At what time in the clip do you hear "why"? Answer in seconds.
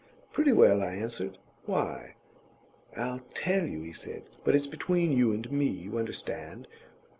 1.67-2.15